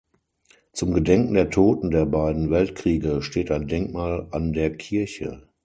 Zum 0.73 0.95
Gedenken 0.95 1.35
der 1.35 1.51
Toten 1.51 1.91
der 1.91 2.07
beiden 2.07 2.49
Weltkriege 2.49 3.21
steht 3.21 3.51
ein 3.51 3.67
Denkmal 3.67 4.27
an 4.31 4.51
der 4.51 4.75
Kirche. 4.75 5.43